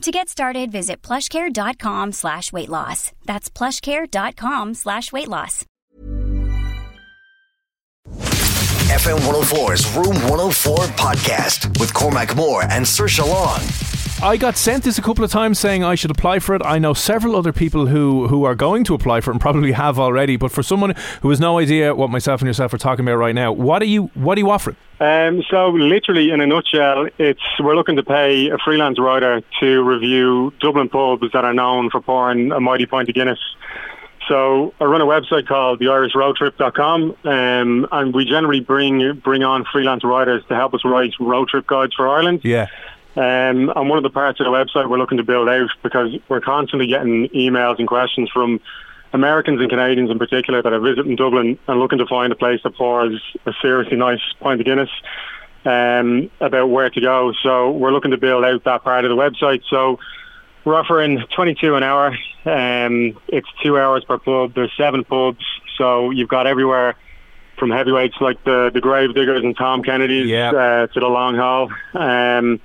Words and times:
To 0.00 0.10
get 0.10 0.30
started, 0.30 0.72
visit 0.72 1.02
plushcare.com 1.02 2.12
slash 2.12 2.52
weight 2.54 2.70
loss. 2.70 3.12
That's 3.26 3.50
plushcare.com 3.50 4.72
slash 4.74 5.12
weight 5.12 5.28
loss. 5.28 5.66
FM 8.90 9.18
104's 9.18 9.94
Room 9.94 10.16
104 10.30 10.76
podcast 10.96 11.78
with 11.78 11.92
Cormac 11.92 12.34
Moore 12.34 12.64
and 12.70 12.88
Sir 12.88 13.06
Long. 13.24 13.60
I 14.22 14.36
got 14.36 14.58
sent 14.58 14.84
this 14.84 14.98
a 14.98 15.02
couple 15.02 15.24
of 15.24 15.30
times 15.30 15.58
saying 15.58 15.82
I 15.82 15.94
should 15.94 16.10
apply 16.10 16.40
for 16.40 16.54
it. 16.54 16.60
I 16.62 16.78
know 16.78 16.92
several 16.92 17.34
other 17.34 17.54
people 17.54 17.86
who, 17.86 18.28
who 18.28 18.44
are 18.44 18.54
going 18.54 18.84
to 18.84 18.94
apply 18.94 19.22
for 19.22 19.30
it 19.30 19.34
and 19.34 19.40
probably 19.40 19.72
have 19.72 19.98
already. 19.98 20.36
But 20.36 20.52
for 20.52 20.62
someone 20.62 20.94
who 21.22 21.30
has 21.30 21.40
no 21.40 21.58
idea 21.58 21.94
what 21.94 22.10
myself 22.10 22.42
and 22.42 22.46
yourself 22.46 22.74
are 22.74 22.78
talking 22.78 23.02
about 23.06 23.16
right 23.16 23.34
now, 23.34 23.50
what 23.50 23.80
are 23.80 23.86
you 23.86 24.10
what 24.12 24.36
are 24.36 24.40
you 24.40 24.50
offering? 24.50 24.76
Um, 25.00 25.42
so 25.50 25.70
literally, 25.70 26.30
in 26.32 26.42
a 26.42 26.46
nutshell, 26.46 27.08
it's 27.16 27.40
we're 27.60 27.74
looking 27.74 27.96
to 27.96 28.02
pay 28.02 28.50
a 28.50 28.58
freelance 28.58 28.98
writer 28.98 29.40
to 29.60 29.82
review 29.82 30.52
Dublin 30.60 30.90
pubs 30.90 31.32
that 31.32 31.46
are 31.46 31.54
known 31.54 31.88
for 31.88 32.02
pouring 32.02 32.52
a 32.52 32.60
mighty 32.60 32.84
pint 32.84 33.08
of 33.08 33.14
Guinness. 33.14 33.38
So 34.28 34.74
I 34.80 34.84
run 34.84 35.00
a 35.00 35.06
website 35.06 35.48
called 35.48 35.80
theirishroadtrip.com, 35.80 37.16
um, 37.24 37.88
and 37.90 38.14
we 38.14 38.26
generally 38.26 38.60
bring 38.60 39.18
bring 39.24 39.42
on 39.42 39.64
freelance 39.72 40.04
writers 40.04 40.44
to 40.48 40.54
help 40.54 40.74
us 40.74 40.84
write 40.84 41.14
road 41.18 41.48
trip 41.48 41.66
guides 41.66 41.94
for 41.94 42.06
Ireland. 42.06 42.42
Yeah. 42.44 42.66
Um, 43.16 43.72
and 43.74 43.88
one 43.88 43.98
of 43.98 44.02
the 44.04 44.10
parts 44.10 44.38
of 44.40 44.44
the 44.46 44.50
website 44.52 44.88
we're 44.88 44.98
looking 44.98 45.18
to 45.18 45.24
build 45.24 45.48
out 45.48 45.70
because 45.82 46.10
we're 46.28 46.40
constantly 46.40 46.86
getting 46.86 47.28
emails 47.30 47.78
and 47.78 47.88
questions 47.88 48.30
from 48.32 48.60
Americans 49.12 49.60
and 49.60 49.68
Canadians 49.68 50.10
in 50.10 50.18
particular 50.18 50.62
that 50.62 50.72
are 50.72 50.78
visiting 50.78 51.16
Dublin 51.16 51.58
and 51.66 51.80
looking 51.80 51.98
to 51.98 52.06
find 52.06 52.32
a 52.32 52.36
place 52.36 52.60
that 52.62 52.76
pours 52.76 53.20
a 53.46 53.52
seriously 53.60 53.96
nice 53.96 54.20
pint 54.40 54.60
of 54.60 54.64
Guinness 54.66 54.90
um, 55.64 56.30
about 56.40 56.66
where 56.70 56.88
to 56.88 57.00
go. 57.00 57.32
So 57.42 57.72
we're 57.72 57.90
looking 57.92 58.12
to 58.12 58.16
build 58.16 58.44
out 58.44 58.62
that 58.64 58.84
part 58.84 59.04
of 59.04 59.08
the 59.10 59.16
website. 59.16 59.62
So 59.68 59.98
we're 60.64 60.76
offering 60.76 61.24
22 61.34 61.74
an 61.74 61.82
hour. 61.82 62.16
Um, 62.44 63.18
it's 63.28 63.48
two 63.62 63.76
hours 63.78 64.04
per 64.04 64.18
pub. 64.18 64.54
There's 64.54 64.72
seven 64.76 65.02
pubs. 65.04 65.44
So 65.78 66.10
you've 66.10 66.28
got 66.28 66.46
everywhere 66.46 66.94
from 67.58 67.70
heavyweights 67.70 68.14
like 68.20 68.42
the, 68.44 68.70
the 68.72 68.80
Grave 68.80 69.14
Diggers 69.14 69.42
and 69.42 69.56
Tom 69.56 69.82
Kennedy's 69.82 70.28
Yeah. 70.28 70.50
uh, 70.52 70.86
to 70.86 71.00
the 71.00 71.08
Long 71.08 71.34
Hall. 71.36 71.68
Um, 71.94 72.60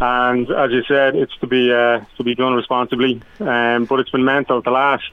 and 0.00 0.50
as 0.50 0.70
you 0.70 0.82
said, 0.84 1.16
it's 1.16 1.36
to 1.38 1.46
be 1.46 1.72
uh, 1.72 2.00
to 2.16 2.24
be 2.24 2.34
done 2.34 2.54
responsibly. 2.54 3.20
Um, 3.40 3.84
but 3.84 4.00
it's 4.00 4.10
been 4.10 4.24
mental. 4.24 4.62
The 4.62 4.70
last 4.70 5.10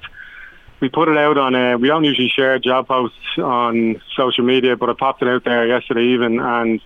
we 0.79 0.89
put 0.89 1.07
it 1.07 1.17
out 1.17 1.37
on. 1.37 1.55
Uh, 1.55 1.77
we 1.77 1.87
don't 1.87 2.03
usually 2.03 2.29
share 2.29 2.59
job 2.59 2.87
posts 2.87 3.17
on 3.37 4.01
social 4.15 4.43
media, 4.43 4.75
but 4.75 4.89
I 4.89 4.93
popped 4.93 5.21
it 5.21 5.27
out 5.27 5.43
there 5.43 5.65
yesterday 5.65 6.13
even, 6.13 6.39
and 6.39 6.81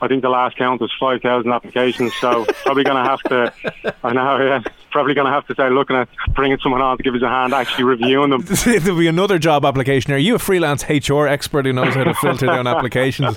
I 0.00 0.08
think 0.08 0.22
the 0.22 0.28
last 0.28 0.56
count 0.56 0.80
was 0.80 0.92
five 0.98 1.20
thousand 1.20 1.52
applications. 1.52 2.14
So 2.20 2.44
probably 2.64 2.84
going 2.84 3.02
to 3.02 3.10
have 3.10 3.20
to. 3.24 3.94
I 4.02 4.12
know, 4.12 4.38
yeah. 4.38 4.62
Probably 4.94 5.12
going 5.12 5.26
to 5.26 5.32
have 5.32 5.44
to 5.48 5.54
start 5.54 5.72
looking 5.72 5.96
at 5.96 6.08
bringing 6.36 6.56
someone 6.62 6.80
on 6.80 6.96
to 6.98 7.02
give 7.02 7.16
us 7.16 7.22
a 7.22 7.28
hand, 7.28 7.52
actually 7.52 7.82
reviewing 7.82 8.30
them. 8.30 8.42
There'll 8.64 8.96
be 8.96 9.08
another 9.08 9.40
job 9.40 9.64
application. 9.64 10.12
Are 10.12 10.18
you 10.18 10.36
a 10.36 10.38
freelance 10.38 10.84
HR 10.88 11.26
expert 11.26 11.66
who 11.66 11.72
knows 11.72 11.96
how 11.96 12.04
to 12.04 12.14
filter 12.14 12.46
down 12.46 12.66
applications? 12.68 13.36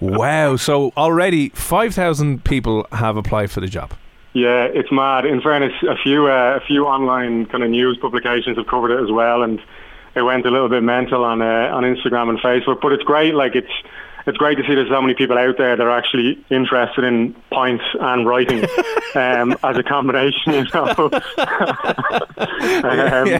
Wow. 0.00 0.56
So 0.56 0.94
already 0.96 1.50
5,000 1.50 2.42
people 2.42 2.86
have 2.90 3.18
applied 3.18 3.50
for 3.50 3.60
the 3.60 3.66
job. 3.66 3.92
Yeah, 4.32 4.64
it's 4.64 4.90
mad. 4.90 5.26
In 5.26 5.42
fairness, 5.42 5.74
a 5.86 5.94
few 6.02 6.26
uh, 6.26 6.56
a 6.56 6.60
few 6.66 6.86
online 6.86 7.44
kind 7.46 7.62
of 7.62 7.68
news 7.68 7.98
publications 7.98 8.56
have 8.56 8.66
covered 8.66 8.90
it 8.90 9.04
as 9.04 9.10
well, 9.12 9.42
and 9.42 9.60
it 10.14 10.22
went 10.22 10.46
a 10.46 10.50
little 10.50 10.70
bit 10.70 10.82
mental 10.82 11.22
on 11.22 11.42
uh, 11.42 11.68
on 11.70 11.82
Instagram 11.82 12.30
and 12.30 12.38
Facebook. 12.38 12.80
But 12.80 12.92
it's 12.92 13.04
great. 13.04 13.34
Like 13.34 13.54
it's 13.54 13.70
it's 14.26 14.38
great 14.38 14.56
to 14.56 14.62
see 14.62 14.74
there's 14.74 14.88
so 14.88 15.00
many 15.00 15.14
people 15.14 15.38
out 15.38 15.56
there 15.58 15.76
that 15.76 15.82
are 15.82 15.96
actually 15.96 16.44
interested 16.50 17.04
in 17.04 17.34
pints 17.50 17.84
and 18.00 18.26
writing 18.26 18.64
um, 19.14 19.56
as 19.62 19.76
a 19.76 19.82
combination. 19.82 20.52
You 20.52 20.64
know. 20.72 20.84
um, 20.96 21.10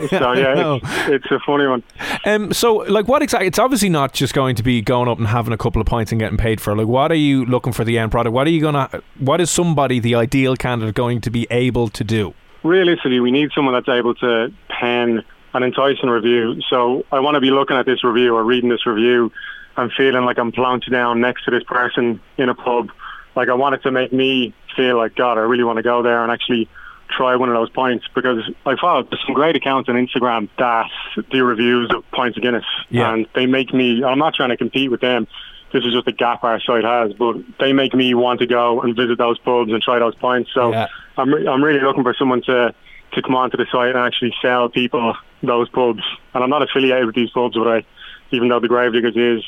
so 0.08 0.32
yeah, 0.32 0.76
it's, 0.76 1.08
it's 1.08 1.30
a 1.30 1.38
funny 1.46 1.66
one. 1.66 1.82
Um, 2.24 2.52
so, 2.52 2.76
like, 2.76 3.08
what 3.08 3.22
exactly? 3.22 3.46
It's 3.46 3.58
obviously 3.58 3.88
not 3.88 4.12
just 4.12 4.34
going 4.34 4.56
to 4.56 4.62
be 4.62 4.82
going 4.82 5.08
up 5.08 5.18
and 5.18 5.26
having 5.26 5.52
a 5.52 5.58
couple 5.58 5.80
of 5.80 5.86
pints 5.86 6.12
and 6.12 6.20
getting 6.20 6.38
paid 6.38 6.60
for. 6.60 6.76
Like, 6.76 6.86
what 6.86 7.10
are 7.10 7.16
you 7.16 7.44
looking 7.46 7.72
for 7.72 7.84
the 7.84 7.98
end 7.98 8.10
product? 8.10 8.32
What 8.32 8.46
are 8.46 8.50
you 8.50 8.60
gonna? 8.60 9.02
What 9.18 9.40
is 9.40 9.50
somebody, 9.50 10.00
the 10.00 10.14
ideal 10.14 10.56
candidate, 10.56 10.94
going 10.94 11.20
to 11.22 11.30
be 11.30 11.46
able 11.50 11.88
to 11.88 12.04
do? 12.04 12.34
realistically, 12.64 13.20
we 13.20 13.30
need 13.30 13.50
someone 13.54 13.74
that's 13.74 13.88
able 13.88 14.14
to 14.16 14.52
pen 14.68 15.22
an 15.52 15.62
enticing 15.62 16.08
review. 16.08 16.60
So 16.68 17.04
I 17.12 17.20
want 17.20 17.36
to 17.36 17.40
be 17.40 17.50
looking 17.50 17.76
at 17.76 17.86
this 17.86 18.02
review 18.02 18.34
or 18.34 18.42
reading 18.42 18.70
this 18.70 18.86
review 18.86 19.30
and 19.76 19.92
feeling 19.92 20.24
like 20.24 20.38
I'm 20.38 20.52
plonked 20.52 20.90
down 20.90 21.20
next 21.20 21.44
to 21.44 21.50
this 21.50 21.62
person 21.64 22.20
in 22.38 22.48
a 22.48 22.54
pub. 22.54 22.90
Like 23.36 23.48
I 23.48 23.54
want 23.54 23.74
it 23.74 23.82
to 23.82 23.90
make 23.90 24.12
me 24.12 24.54
feel 24.76 24.96
like, 24.96 25.14
God, 25.16 25.38
I 25.38 25.42
really 25.42 25.64
want 25.64 25.78
to 25.78 25.82
go 25.82 26.02
there 26.02 26.22
and 26.22 26.30
actually 26.30 26.68
try 27.08 27.36
one 27.36 27.48
of 27.48 27.54
those 27.54 27.70
pints 27.70 28.06
because 28.14 28.38
I 28.64 28.76
follow 28.80 29.06
some 29.26 29.34
great 29.34 29.56
accounts 29.56 29.88
on 29.88 29.94
Instagram 29.96 30.48
that 30.58 30.86
do 31.30 31.44
reviews 31.44 31.90
of 31.94 32.08
pints 32.12 32.36
of 32.38 32.42
Guinness 32.42 32.64
Yeah. 32.90 33.12
and 33.12 33.26
they 33.34 33.46
make 33.46 33.74
me, 33.74 34.02
I'm 34.02 34.18
not 34.18 34.34
trying 34.34 34.50
to 34.50 34.56
compete 34.56 34.90
with 34.90 35.00
them. 35.00 35.26
This 35.72 35.84
is 35.84 35.92
just 35.92 36.06
a 36.06 36.12
gap 36.12 36.44
our 36.44 36.60
site 36.60 36.84
has, 36.84 37.12
but 37.12 37.36
they 37.58 37.72
make 37.72 37.94
me 37.94 38.14
want 38.14 38.40
to 38.40 38.46
go 38.46 38.80
and 38.80 38.94
visit 38.96 39.18
those 39.18 39.38
pubs 39.40 39.72
and 39.72 39.82
try 39.82 39.98
those 39.98 40.14
pints. 40.14 40.50
So 40.54 40.70
Yeah. 40.72 40.86
I'm 41.16 41.32
re- 41.34 41.46
I'm 41.46 41.62
really 41.62 41.80
looking 41.80 42.02
for 42.04 42.14
someone 42.14 42.42
to 42.42 42.72
to 43.12 43.22
come 43.22 43.34
onto 43.36 43.56
the 43.56 43.66
site 43.70 43.90
and 43.90 43.98
actually 43.98 44.34
sell 44.42 44.68
people 44.68 45.14
those 45.42 45.68
pubs. 45.68 46.02
And 46.32 46.42
I'm 46.42 46.50
not 46.50 46.62
affiliated 46.62 47.06
with 47.06 47.14
these 47.14 47.30
pubs, 47.30 47.56
but 47.56 47.68
I, 47.68 47.84
even 48.34 48.48
though 48.48 48.60
the 48.60 48.68
Gravediggers 48.68 49.16
is 49.16 49.44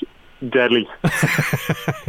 deadly. 0.51 0.89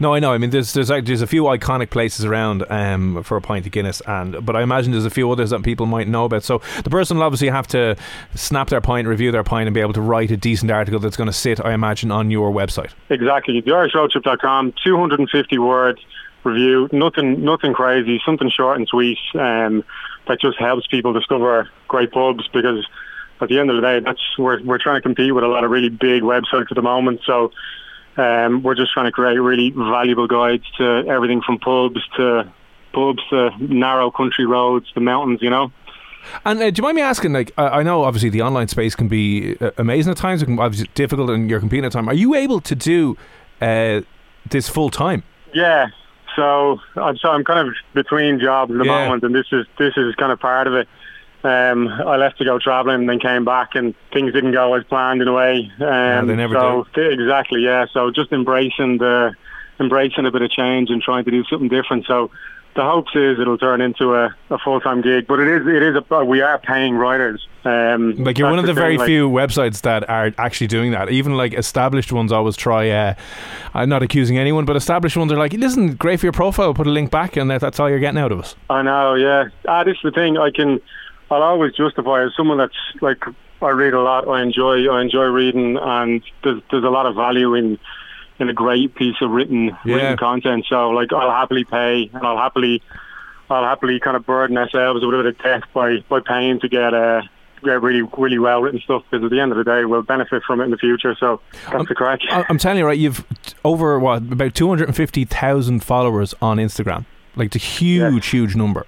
No, 0.00 0.14
I 0.14 0.20
know. 0.20 0.32
I 0.32 0.38
mean, 0.38 0.50
there's 0.50 0.72
there's 0.72 0.88
there's 0.88 1.22
a 1.22 1.26
few 1.26 1.44
iconic 1.44 1.90
places 1.90 2.24
around 2.24 2.64
um, 2.70 3.22
for 3.22 3.36
a 3.36 3.40
pint 3.40 3.66
of 3.66 3.72
Guinness, 3.72 4.00
and 4.06 4.44
but 4.44 4.56
I 4.56 4.62
imagine 4.62 4.92
there's 4.92 5.04
a 5.04 5.10
few 5.10 5.30
others 5.30 5.50
that 5.50 5.62
people 5.62 5.86
might 5.86 6.08
know 6.08 6.24
about. 6.24 6.44
So 6.44 6.60
the 6.84 6.90
person 6.90 7.16
will 7.16 7.24
obviously 7.24 7.48
have 7.48 7.66
to 7.68 7.96
snap 8.34 8.68
their 8.68 8.80
pint, 8.80 9.08
review 9.08 9.32
their 9.32 9.44
pint, 9.44 9.66
and 9.66 9.74
be 9.74 9.80
able 9.80 9.92
to 9.94 10.00
write 10.00 10.30
a 10.30 10.36
decent 10.36 10.70
article 10.70 11.00
that's 11.00 11.16
going 11.16 11.26
to 11.26 11.32
sit, 11.32 11.64
I 11.64 11.72
imagine, 11.72 12.10
on 12.10 12.30
your 12.30 12.50
website. 12.52 12.92
Exactly. 13.10 13.60
TheIrishRoadTrip.com, 13.62 14.74
250 14.84 15.58
word 15.58 16.00
review. 16.44 16.88
Nothing, 16.92 17.44
nothing 17.44 17.72
crazy. 17.72 18.20
Something 18.24 18.50
short 18.50 18.78
and 18.78 18.88
sweet 18.88 19.18
um, 19.34 19.84
that 20.26 20.40
just 20.40 20.58
helps 20.58 20.86
people 20.86 21.12
discover 21.12 21.68
great 21.88 22.12
pubs. 22.12 22.48
Because 22.52 22.86
at 23.40 23.48
the 23.48 23.58
end 23.58 23.70
of 23.70 23.76
the 23.76 23.82
day, 23.82 24.00
that's 24.00 24.20
we're 24.38 24.62
we're 24.62 24.78
trying 24.78 24.96
to 24.96 25.02
compete 25.02 25.34
with 25.34 25.44
a 25.44 25.48
lot 25.48 25.64
of 25.64 25.70
really 25.70 25.88
big 25.88 26.22
websites 26.22 26.70
at 26.70 26.74
the 26.74 26.82
moment. 26.82 27.20
So 27.24 27.52
um, 28.16 28.62
we're 28.62 28.74
just 28.74 28.92
trying 28.92 29.06
to 29.06 29.12
create 29.12 29.38
really 29.38 29.70
valuable 29.70 30.26
guides 30.26 30.64
to 30.78 31.04
everything 31.08 31.40
from 31.42 31.58
pubs 31.58 32.00
to 32.16 32.50
pubs 32.92 33.22
to 33.30 33.50
narrow 33.60 34.10
country 34.10 34.46
roads 34.46 34.90
to 34.92 35.00
mountains. 35.00 35.40
You 35.42 35.50
know. 35.50 35.72
And 36.44 36.60
uh, 36.60 36.70
do 36.70 36.80
you 36.80 36.82
mind 36.82 36.96
me 36.96 37.02
asking? 37.02 37.32
Like, 37.32 37.52
I 37.56 37.80
I 37.80 37.82
know 37.82 38.02
obviously 38.02 38.28
the 38.28 38.42
online 38.42 38.68
space 38.68 38.94
can 38.94 39.08
be 39.08 39.56
uh, 39.60 39.70
amazing 39.78 40.10
at 40.10 40.16
times. 40.16 40.42
It 40.42 40.46
can 40.46 40.56
be 40.56 40.62
obviously 40.62 40.90
difficult, 40.94 41.30
and 41.30 41.48
you're 41.48 41.60
competing 41.60 41.84
at 41.84 41.92
times. 41.92 42.08
Are 42.08 42.14
you 42.14 42.34
able 42.34 42.60
to 42.60 42.74
do 42.74 43.16
uh, 43.60 44.00
this 44.50 44.68
full 44.68 44.90
time? 44.90 45.22
Yeah. 45.54 45.86
So 46.36 46.80
I'm 46.96 47.16
so 47.16 47.30
I'm 47.30 47.44
kind 47.44 47.66
of 47.68 47.74
between 47.94 48.38
jobs 48.40 48.70
at 48.72 48.78
the 48.78 48.84
Yeah. 48.84 48.90
moment, 49.04 49.22
and 49.24 49.34
this 49.34 49.46
is 49.52 49.64
this 49.78 49.96
is 49.96 50.14
kind 50.16 50.30
of 50.32 50.38
part 50.40 50.66
of 50.66 50.74
it. 50.74 50.88
Um, 51.44 51.88
I 51.88 52.16
left 52.16 52.38
to 52.38 52.44
go 52.44 52.58
travelling, 52.58 53.00
and 53.00 53.08
then 53.08 53.20
came 53.20 53.44
back, 53.44 53.74
and 53.74 53.94
things 54.12 54.32
didn't 54.32 54.52
go 54.52 54.74
as 54.74 54.84
planned 54.84 55.22
in 55.22 55.28
a 55.28 55.32
way. 55.32 55.70
Um, 55.80 56.26
they 56.26 56.36
never 56.36 56.54
so 56.54 56.86
exactly, 56.96 57.62
yeah. 57.62 57.86
So 57.92 58.10
just 58.10 58.32
embracing 58.32 58.98
the 58.98 59.34
embracing 59.80 60.26
a 60.26 60.30
bit 60.32 60.42
of 60.42 60.50
change 60.50 60.90
and 60.90 61.00
trying 61.00 61.24
to 61.24 61.30
do 61.30 61.44
something 61.44 61.68
different. 61.68 62.06
So 62.06 62.30
the 62.74 62.84
hopes 62.84 63.10
is 63.14 63.38
it'll 63.40 63.58
turn 63.58 63.80
into 63.80 64.14
a, 64.14 64.34
a 64.50 64.58
full 64.58 64.80
time 64.80 65.00
gig. 65.00 65.26
But 65.26 65.40
it 65.40 65.48
is 65.48 65.66
it 65.66 65.82
is 65.82 65.96
a 66.10 66.24
we 66.24 66.40
are 66.40 66.58
paying 66.58 66.94
writers. 66.94 67.46
Um, 67.64 68.14
like 68.16 68.38
you're 68.38 68.48
one 68.48 68.58
of 68.58 68.66
the, 68.66 68.72
the 68.72 68.80
very 68.80 68.92
thing, 68.94 68.98
like- 69.00 69.06
few 69.06 69.28
websites 69.28 69.82
that 69.82 70.08
are 70.08 70.32
actually 70.38 70.68
doing 70.68 70.92
that. 70.92 71.10
Even 71.10 71.36
like 71.36 71.54
established 71.54 72.12
ones 72.12 72.30
always 72.32 72.56
try. 72.56 72.88
Uh, 72.88 73.14
I'm 73.74 73.88
not 73.88 74.02
accusing 74.02 74.38
anyone, 74.38 74.64
but 74.64 74.76
established 74.76 75.16
ones 75.16 75.32
are 75.32 75.36
like, 75.36 75.52
"Listen, 75.52 75.94
great 75.94 76.20
for 76.20 76.26
your 76.26 76.32
profile. 76.32 76.72
Put 76.74 76.86
a 76.86 76.90
link 76.90 77.10
back, 77.10 77.36
and 77.36 77.50
that, 77.50 77.60
that's 77.60 77.78
all 77.80 77.90
you're 77.90 77.98
getting 77.98 78.18
out 78.18 78.32
of 78.32 78.38
us." 78.40 78.54
I 78.70 78.82
know, 78.82 79.14
yeah. 79.14 79.48
Ah, 79.66 79.82
this 79.84 79.96
is 79.96 80.02
the 80.04 80.10
thing. 80.12 80.38
I 80.38 80.50
can, 80.50 80.80
I'll 81.30 81.42
always 81.42 81.74
justify 81.74 82.24
as 82.24 82.32
someone 82.36 82.58
that's 82.58 82.76
like 83.00 83.22
I 83.60 83.70
read 83.70 83.92
a 83.94 84.00
lot. 84.00 84.28
I 84.28 84.42
enjoy, 84.42 84.88
I 84.88 85.02
enjoy 85.02 85.24
reading, 85.24 85.76
and 85.76 86.22
there's 86.44 86.62
there's 86.70 86.84
a 86.84 86.90
lot 86.90 87.06
of 87.06 87.14
value 87.16 87.54
in 87.54 87.78
in 88.38 88.48
a 88.48 88.52
great 88.52 88.94
piece 88.94 89.16
of 89.20 89.30
written 89.30 89.76
Yeah. 89.84 89.94
written 89.94 90.16
content. 90.16 90.66
So 90.68 90.90
like 90.90 91.12
I'll 91.12 91.30
happily 91.30 91.64
pay, 91.64 92.08
and 92.14 92.24
I'll 92.26 92.36
happily, 92.38 92.82
I'll 93.50 93.64
happily 93.64 93.98
kind 94.00 94.16
of 94.16 94.24
burden 94.24 94.56
ourselves 94.56 95.04
with 95.04 95.12
a 95.12 95.16
bit 95.22 95.26
of 95.26 95.38
debt 95.38 95.62
by 95.74 95.98
by 96.08 96.20
paying 96.20 96.60
to 96.60 96.68
get 96.68 96.94
uh 96.94 97.22
get 97.64 97.82
really 97.82 98.02
really 98.16 98.38
well 98.38 98.62
written 98.62 98.80
stuff 98.80 99.02
because 99.10 99.24
at 99.24 99.30
the 99.30 99.40
end 99.40 99.50
of 99.50 99.58
the 99.58 99.64
day 99.64 99.84
we'll 99.84 100.02
benefit 100.02 100.44
from 100.44 100.60
it 100.60 100.64
in 100.66 100.70
the 100.70 100.76
future. 100.78 101.16
So 101.18 101.40
that's 101.70 101.88
the 101.88 101.94
crack. 101.96 102.20
I'm 102.30 102.56
telling 102.58 102.78
you, 102.78 102.86
right? 102.86 102.96
You've 102.98 103.24
over 103.64 103.98
what 103.98 104.22
about 104.30 104.54
250,000 104.54 105.80
followers 105.82 106.34
on 106.40 106.58
Instagram. 106.58 107.04
Like 107.34 107.46
it's 107.46 107.56
a 107.56 107.58
huge, 107.58 108.28
huge 108.28 108.54
number. 108.54 108.86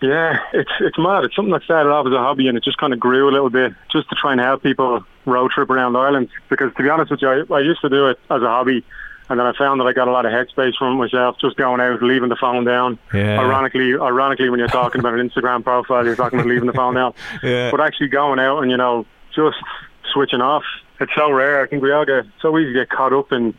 Yeah, 0.00 0.38
it's 0.52 0.70
it's 0.80 0.98
mad. 0.98 1.24
It's 1.24 1.34
something 1.34 1.52
that 1.52 1.62
started 1.62 1.90
off 1.90 2.06
as 2.06 2.12
a 2.12 2.18
hobby 2.18 2.46
and 2.48 2.56
it 2.56 2.64
just 2.64 2.78
kind 2.78 2.92
of 2.92 3.00
grew 3.00 3.28
a 3.28 3.32
little 3.32 3.50
bit 3.50 3.74
just 3.90 4.08
to 4.10 4.14
try 4.14 4.32
and 4.32 4.40
help 4.40 4.62
people 4.62 5.04
road 5.24 5.50
trip 5.50 5.70
around 5.70 5.96
Ireland. 5.96 6.28
Because 6.48 6.72
to 6.76 6.82
be 6.82 6.88
honest 6.88 7.10
with 7.10 7.20
you, 7.22 7.28
I, 7.28 7.54
I 7.54 7.60
used 7.60 7.80
to 7.80 7.88
do 7.88 8.06
it 8.08 8.18
as 8.30 8.42
a 8.42 8.46
hobby, 8.46 8.84
and 9.28 9.40
then 9.40 9.46
I 9.46 9.52
found 9.56 9.80
that 9.80 9.86
I 9.86 9.92
got 9.92 10.06
a 10.06 10.12
lot 10.12 10.24
of 10.24 10.32
headspace 10.32 10.76
from 10.76 10.96
myself, 10.98 11.36
just 11.40 11.56
going 11.56 11.80
out, 11.80 12.00
leaving 12.02 12.28
the 12.28 12.36
phone 12.36 12.64
down. 12.64 12.98
Yeah. 13.12 13.40
Ironically, 13.40 13.94
ironically, 13.94 14.50
when 14.50 14.60
you're 14.60 14.68
talking 14.68 15.00
about 15.00 15.18
an 15.18 15.28
Instagram 15.28 15.64
profile, 15.64 16.04
you're 16.04 16.16
talking 16.16 16.38
about 16.38 16.48
leaving 16.48 16.66
the 16.66 16.72
phone 16.72 16.94
down. 16.94 17.14
Yeah. 17.42 17.70
But 17.70 17.80
actually 17.80 18.08
going 18.08 18.38
out 18.38 18.60
and 18.60 18.70
you 18.70 18.76
know 18.76 19.04
just 19.34 19.56
switching 20.12 20.40
off, 20.40 20.64
it's 21.00 21.12
so 21.16 21.30
rare. 21.30 21.62
I 21.62 21.66
think 21.66 21.82
we 21.82 21.92
all 21.92 22.04
get 22.04 22.24
so 22.40 22.56
easy 22.58 22.72
to 22.72 22.80
get 22.80 22.90
caught 22.90 23.12
up 23.12 23.32
in 23.32 23.54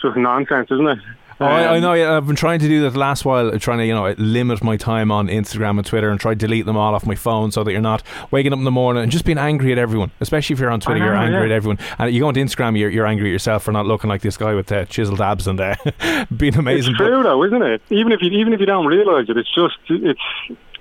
just 0.00 0.16
nonsense, 0.16 0.70
isn't 0.70 0.86
it? 0.86 0.98
Oh, 1.40 1.44
I, 1.46 1.62
I 1.62 1.76
Um, 1.76 1.82
know. 1.82 1.92
Yeah, 1.92 2.16
I've 2.16 2.26
been 2.26 2.34
trying 2.36 2.58
to 2.60 2.68
do 2.68 2.82
that 2.82 2.90
the 2.90 2.98
last 2.98 3.24
while, 3.24 3.56
trying 3.58 3.78
to 3.78 3.86
you 3.86 3.94
know 3.94 4.12
limit 4.18 4.62
my 4.62 4.76
time 4.76 5.10
on 5.12 5.28
Instagram 5.28 5.78
and 5.78 5.86
Twitter, 5.86 6.10
and 6.10 6.18
try 6.18 6.32
to 6.32 6.36
delete 6.36 6.66
them 6.66 6.76
all 6.76 6.94
off 6.94 7.06
my 7.06 7.14
phone 7.14 7.52
so 7.52 7.62
that 7.64 7.72
you're 7.72 7.80
not 7.80 8.02
waking 8.30 8.52
up 8.52 8.58
in 8.58 8.64
the 8.64 8.70
morning 8.70 9.02
and 9.02 9.12
just 9.12 9.24
being 9.24 9.38
angry 9.38 9.70
at 9.72 9.78
everyone. 9.78 10.10
Especially 10.20 10.54
if 10.54 10.60
you're 10.60 10.70
on 10.70 10.80
Twitter, 10.80 10.98
know, 11.00 11.06
you're 11.06 11.14
angry 11.14 11.40
yeah. 11.40 11.46
at 11.46 11.52
everyone, 11.52 11.78
and 11.98 12.12
you 12.12 12.20
go 12.20 12.28
onto 12.28 12.40
Instagram, 12.42 12.78
you're, 12.78 12.90
you're 12.90 13.06
angry 13.06 13.28
at 13.28 13.32
yourself 13.32 13.62
for 13.62 13.72
not 13.72 13.86
looking 13.86 14.08
like 14.08 14.22
this 14.22 14.36
guy 14.36 14.54
with 14.54 14.70
uh, 14.72 14.84
chiseled 14.86 15.20
abs 15.20 15.46
and 15.46 15.60
uh, 15.60 15.76
being 16.36 16.56
amazing. 16.56 16.92
It's 16.94 16.98
But- 16.98 17.06
true 17.08 17.22
though, 17.22 17.44
isn't 17.44 17.62
it? 17.62 17.82
Even 17.90 18.12
if 18.12 18.20
you 18.22 18.30
even 18.32 18.52
if 18.52 18.60
you 18.60 18.66
don't 18.66 18.86
realise 18.86 19.28
it, 19.28 19.36
it's 19.36 19.54
just 19.54 19.76
it's 19.88 20.20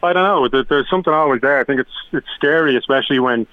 I 0.03 0.13
don't 0.13 0.23
know. 0.23 0.47
There, 0.47 0.63
there's 0.63 0.89
something 0.89 1.13
always 1.13 1.41
there. 1.41 1.59
I 1.59 1.63
think 1.63 1.79
it's 1.81 1.91
it's 2.11 2.27
scary, 2.35 2.75
especially 2.77 3.19
when 3.19 3.45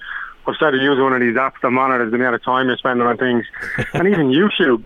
I've 0.47 0.55
started 0.55 0.81
using 0.81 1.03
one 1.03 1.13
of 1.13 1.19
these 1.21 1.35
apps 1.35 1.59
that 1.61 1.71
monitors 1.71 2.11
the 2.11 2.17
amount 2.17 2.35
of 2.35 2.43
time 2.43 2.67
you're 2.67 2.77
spending 2.77 3.05
on 3.05 3.17
things, 3.17 3.45
and 3.93 4.07
even 4.07 4.27
YouTube. 4.29 4.85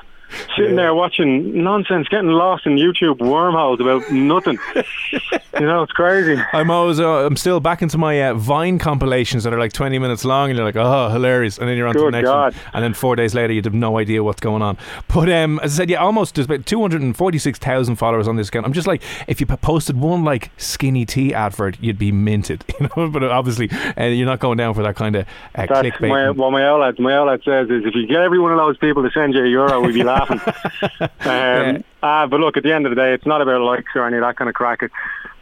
Sitting 0.56 0.76
there 0.76 0.94
watching 0.94 1.64
nonsense, 1.64 2.08
getting 2.08 2.30
lost 2.30 2.66
in 2.66 2.76
YouTube 2.76 3.20
wormholes 3.20 3.80
about 3.80 4.10
nothing. 4.12 4.58
you 4.76 5.66
know, 5.66 5.84
it's 5.84 5.92
crazy. 5.92 6.42
I'm 6.54 6.70
always, 6.70 7.00
uh, 7.00 7.26
I'm 7.26 7.36
still 7.36 7.60
back 7.60 7.82
into 7.82 7.98
my 7.98 8.30
uh, 8.30 8.34
Vine 8.34 8.80
compilations 8.80 9.44
that 9.44 9.54
are 9.54 9.60
like 9.60 9.74
20 9.74 10.00
minutes 10.00 10.26
long, 10.26 10.50
and 10.50 10.58
you're 10.58 10.66
like, 10.66 10.76
oh, 10.76 11.10
hilarious, 11.10 11.58
and 11.58 11.68
then 11.68 11.78
you're 11.78 11.88
on 11.88 11.96
to 11.96 12.02
the 12.02 12.12
next 12.12 12.28
God. 12.28 12.54
one, 12.54 12.64
and 12.74 12.84
then 12.84 12.94
four 12.94 13.16
days 13.16 13.34
later, 13.34 13.54
you'd 13.54 13.66
have 13.66 13.74
no 13.74 13.98
idea 13.98 14.24
what's 14.24 14.40
going 14.40 14.62
on. 14.62 14.78
But 15.08 15.32
um, 15.32 15.60
as 15.64 15.74
I 15.74 15.84
said, 15.84 15.90
yeah, 15.90 15.98
almost 15.98 16.36
there's 16.36 16.46
about 16.46 16.66
246,000 16.66 17.96
followers 17.96 18.28
on 18.28 18.36
this 18.36 18.50
account. 18.50 18.66
I'm 18.66 18.74
just 18.74 18.88
like, 18.88 19.02
if 19.28 19.40
you 19.40 19.46
posted 19.46 19.98
one 19.98 20.24
like 20.24 20.52
skinny 20.58 21.06
tea 21.06 21.34
advert, 21.34 21.78
you'd 21.82 22.00
be 22.00 22.12
minted, 22.12 22.64
you 22.80 22.88
know. 22.96 23.10
But 23.10 23.24
obviously, 23.24 23.70
uh, 23.98 24.06
you're 24.06 24.26
not 24.26 24.40
going 24.40 24.58
down 24.58 24.74
for 24.74 24.84
that 24.84 24.96
kind 24.96 25.16
of 25.16 25.28
uh, 25.56 25.64
clickbait. 25.64 26.10
my, 26.10 26.30
what 26.32 26.52
my 26.52 26.66
outlet 26.66 27.00
my 27.00 27.16
outlet 27.16 27.42
says 27.44 27.70
is 27.70 27.84
if 27.86 27.96
you 27.96 28.08
get 28.08 28.22
every 28.22 28.40
one 28.40 28.52
of 28.52 28.58
those 28.58 28.78
people 28.78 29.04
to 29.04 29.12
send 29.12 29.34
you 29.34 29.44
a 29.44 29.48
euro, 29.48 29.82
we'd 29.82 29.94
be 29.94 30.04
laughing. 30.04 30.19
um, 31.22 31.84
ah, 32.04 32.28
but 32.28 32.40
look, 32.40 32.58
at 32.58 32.64
the 32.64 32.74
end 32.74 32.86
of 32.86 32.92
the 32.92 32.96
day, 32.96 33.14
it's 33.14 33.26
not 33.26 33.42
about 33.42 33.62
likes 33.62 33.92
or 33.96 34.06
any 34.06 34.18
of 34.18 34.24
that 34.24 34.36
kind 34.36 34.50
of 34.50 34.56
crack. 34.56 34.82
It's 34.82 34.94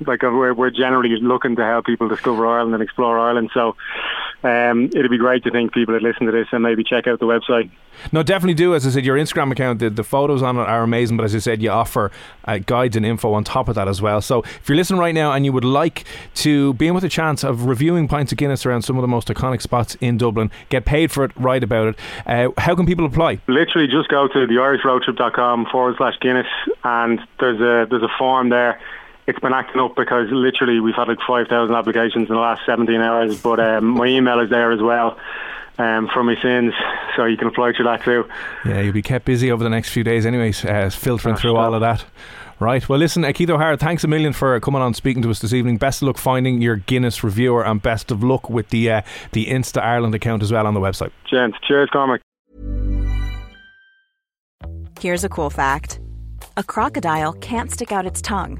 like 0.07 0.23
uh, 0.23 0.29
we're, 0.31 0.53
we're 0.53 0.69
generally 0.69 1.15
looking 1.21 1.55
to 1.55 1.63
help 1.63 1.85
people 1.85 2.07
discover 2.07 2.45
Ireland 2.47 2.73
and 2.73 2.83
explore 2.83 3.19
Ireland. 3.19 3.51
So 3.53 3.75
um, 4.43 4.85
it'd 4.93 5.09
be 5.09 5.17
great 5.17 5.43
to 5.43 5.51
think 5.51 5.73
people 5.73 5.93
would 5.93 6.03
listen 6.03 6.25
to 6.27 6.31
this 6.31 6.47
and 6.51 6.61
maybe 6.61 6.83
check 6.83 7.07
out 7.07 7.19
the 7.19 7.25
website. 7.25 7.69
No, 8.11 8.21
definitely 8.21 8.53
do. 8.53 8.75
As 8.75 8.85
I 8.85 8.91
said, 8.91 9.05
your 9.05 9.17
Instagram 9.17 9.51
account, 9.51 9.79
the, 9.79 9.89
the 9.89 10.03
photos 10.03 10.43
on 10.43 10.57
it 10.57 10.61
are 10.61 10.83
amazing. 10.83 11.17
But 11.17 11.23
as 11.23 11.33
I 11.33 11.39
said, 11.39 11.61
you 11.63 11.71
offer 11.71 12.11
uh, 12.45 12.59
guides 12.59 12.95
and 12.95 13.05
info 13.05 13.33
on 13.33 13.43
top 13.43 13.67
of 13.67 13.75
that 13.75 13.87
as 13.87 14.01
well. 14.01 14.21
So 14.21 14.43
if 14.43 14.69
you're 14.69 14.75
listening 14.75 14.99
right 14.99 15.15
now 15.15 15.31
and 15.33 15.45
you 15.45 15.51
would 15.51 15.65
like 15.65 16.05
to 16.35 16.73
be 16.75 16.87
in 16.87 16.93
with 16.93 17.03
a 17.03 17.09
chance 17.09 17.43
of 17.43 17.65
reviewing 17.65 18.07
pints 18.07 18.31
of 18.31 18.37
Guinness 18.37 18.65
around 18.65 18.83
some 18.83 18.97
of 18.97 19.01
the 19.01 19.07
most 19.07 19.27
iconic 19.29 19.61
spots 19.61 19.95
in 19.99 20.17
Dublin, 20.17 20.51
get 20.69 20.85
paid 20.85 21.11
for 21.11 21.23
it, 21.23 21.31
write 21.35 21.63
about 21.63 21.87
it. 21.87 21.99
Uh, 22.27 22.49
how 22.59 22.75
can 22.75 22.85
people 22.85 23.05
apply? 23.05 23.41
Literally, 23.47 23.87
just 23.87 24.09
go 24.09 24.27
to 24.27 24.45
theirishroadtrip.com 24.45 25.67
forward 25.71 25.95
slash 25.97 26.13
Guinness, 26.21 26.47
and 26.83 27.19
there's 27.39 27.59
a 27.59 27.89
there's 27.89 28.03
a 28.03 28.17
form 28.17 28.49
there. 28.49 28.79
It's 29.27 29.39
been 29.39 29.53
acting 29.53 29.81
up 29.81 29.95
because 29.95 30.29
literally 30.31 30.79
we've 30.79 30.95
had 30.95 31.09
like 31.09 31.19
5,000 31.27 31.75
applications 31.75 32.29
in 32.29 32.35
the 32.35 32.39
last 32.39 32.61
17 32.65 33.01
hours. 33.01 33.39
But 33.41 33.59
um, 33.59 33.85
my 33.97 34.07
email 34.07 34.39
is 34.39 34.49
there 34.49 34.71
as 34.71 34.81
well 34.81 35.19
um, 35.77 36.09
for 36.13 36.23
my 36.23 36.35
sins, 36.41 36.73
so 37.15 37.25
you 37.25 37.37
can 37.37 37.47
apply 37.47 37.73
through 37.73 37.85
that 37.85 38.03
too. 38.03 38.25
Yeah, 38.65 38.81
you'll 38.81 38.93
be 38.93 39.01
kept 39.01 39.25
busy 39.25 39.51
over 39.51 39.63
the 39.63 39.69
next 39.69 39.89
few 39.89 40.03
days, 40.03 40.25
anyways, 40.25 40.65
uh, 40.65 40.89
filtering 40.89 41.35
through 41.35 41.55
all 41.57 41.73
of 41.73 41.81
that. 41.81 42.05
Right. 42.59 42.87
Well, 42.89 42.97
listen, 42.97 43.23
uh, 43.23 43.31
Keith 43.33 43.51
O'Hara, 43.51 43.77
thanks 43.77 44.03
a 44.03 44.07
million 44.07 44.33
for 44.33 44.59
coming 44.59 44.81
on 44.81 44.95
speaking 44.95 45.21
to 45.21 45.29
us 45.29 45.39
this 45.39 45.53
evening. 45.53 45.77
Best 45.77 46.01
of 46.01 46.07
luck 46.07 46.17
finding 46.17 46.59
your 46.59 46.77
Guinness 46.77 47.23
reviewer, 47.23 47.63
and 47.63 47.79
best 47.79 48.09
of 48.09 48.23
luck 48.23 48.49
with 48.49 48.69
the 48.69 48.89
uh, 48.89 49.01
the 49.33 49.45
Insta 49.45 49.81
Ireland 49.81 50.15
account 50.15 50.41
as 50.41 50.51
well 50.51 50.65
on 50.65 50.73
the 50.73 50.79
website. 50.79 51.11
Gents, 51.29 51.57
cheers, 51.67 51.89
Cormac. 51.91 52.21
Here's 54.99 55.23
a 55.23 55.29
cool 55.29 55.51
fact 55.51 55.99
a 56.55 56.63
crocodile 56.63 57.33
can't 57.33 57.69
stick 57.69 57.91
out 57.91 58.07
its 58.07 58.21
tongue. 58.21 58.59